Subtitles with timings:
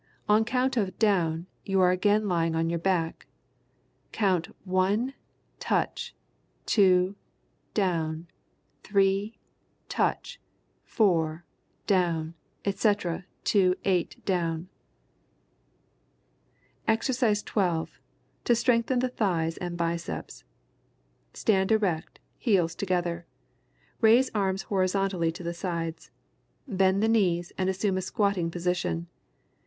[0.27, 3.27] On count of "down" you are again lying on your back.
[4.11, 5.13] Count "one,
[5.59, 6.15] touch,
[6.65, 7.13] two,
[7.75, 8.25] down,
[8.83, 9.37] three,
[9.89, 10.41] touch,
[10.83, 11.45] four,
[11.85, 12.33] down,"
[12.65, 14.69] etc., to "eight, down."
[16.87, 17.99] [Illustration: EXERCISE 12.
[18.45, 20.43] To strengthen the thighs and biceps.]
[21.35, 23.27] Stand erect, heels together.
[24.01, 26.09] Raise arms horizontally to the sides.
[26.67, 29.05] Bend the knees and assume a squatting position.